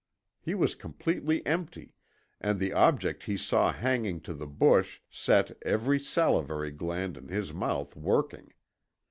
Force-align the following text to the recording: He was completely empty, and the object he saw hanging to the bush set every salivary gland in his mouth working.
He 0.41 0.55
was 0.55 0.73
completely 0.73 1.45
empty, 1.45 1.93
and 2.39 2.57
the 2.57 2.73
object 2.73 3.25
he 3.25 3.37
saw 3.37 3.71
hanging 3.71 4.19
to 4.21 4.33
the 4.33 4.47
bush 4.47 4.99
set 5.11 5.51
every 5.61 5.99
salivary 5.99 6.71
gland 6.71 7.17
in 7.17 7.27
his 7.27 7.53
mouth 7.53 7.95
working. 7.95 8.51